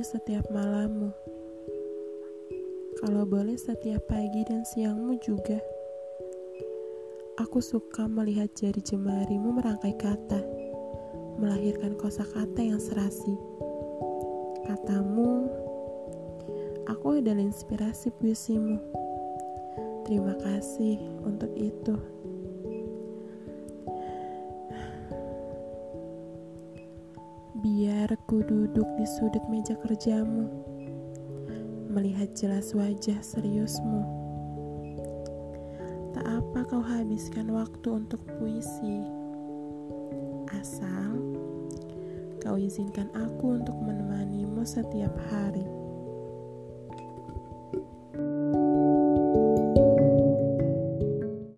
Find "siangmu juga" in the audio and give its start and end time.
4.64-5.60